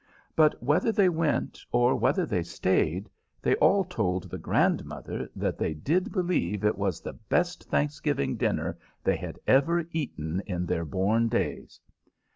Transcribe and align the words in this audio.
But 0.35 0.63
whether 0.63 0.91
they 0.91 1.09
went 1.09 1.63
or 1.71 1.95
whether 1.95 2.25
they 2.25 2.41
stayed, 2.41 3.07
they 3.39 3.53
all 3.57 3.83
told 3.83 4.23
the 4.31 4.39
grandmother 4.39 5.29
that 5.35 5.59
they 5.59 5.75
did 5.75 6.11
believe 6.11 6.63
it 6.65 6.75
was 6.75 6.99
the 7.01 7.13
best 7.13 7.65
Thanksgiving 7.69 8.35
dinner 8.35 8.79
they 9.03 9.15
had 9.15 9.37
ever 9.45 9.85
eaten 9.91 10.41
in 10.47 10.65
their 10.65 10.85
born 10.85 11.27
days. 11.27 11.79